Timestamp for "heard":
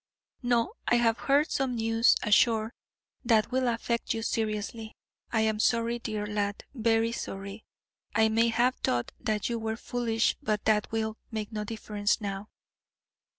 1.19-1.51